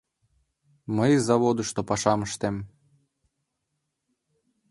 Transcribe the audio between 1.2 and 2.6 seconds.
заводышто пашам ыштем.